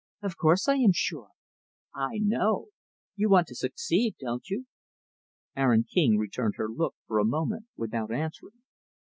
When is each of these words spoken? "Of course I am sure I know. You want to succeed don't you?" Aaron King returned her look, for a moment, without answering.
"Of 0.23 0.35
course 0.35 0.67
I 0.67 0.77
am 0.77 0.93
sure 0.93 1.27
I 1.93 2.13
know. 2.17 2.69
You 3.15 3.29
want 3.29 3.45
to 3.49 3.55
succeed 3.55 4.15
don't 4.19 4.49
you?" 4.49 4.65
Aaron 5.55 5.83
King 5.83 6.17
returned 6.17 6.55
her 6.57 6.67
look, 6.69 6.95
for 7.05 7.19
a 7.19 7.23
moment, 7.23 7.67
without 7.77 8.11
answering. 8.11 8.63